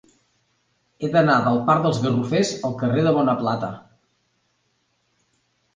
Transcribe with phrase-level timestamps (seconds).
[1.05, 3.73] He d'anar del parc dels Garrofers al carrer de Bonaplata.